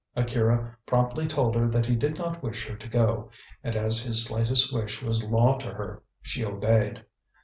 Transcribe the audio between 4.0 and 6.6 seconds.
his slightest wish was law to her, she